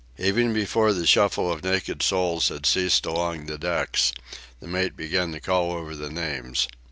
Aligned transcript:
Even 0.17 0.51
before 0.51 0.93
the 0.93 1.05
shuffle 1.05 1.51
of 1.53 1.63
naked 1.63 2.01
soles 2.01 2.47
had 2.49 2.65
ceased 2.65 3.05
along 3.05 3.45
the 3.45 3.59
decks, 3.59 4.11
the 4.59 4.65
mate 4.65 4.97
began 4.97 5.31
to 5.31 5.39
call 5.39 5.71
over 5.73 5.95
the 5.95 6.09
names. 6.09 6.67